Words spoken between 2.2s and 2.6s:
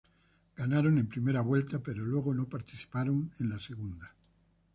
no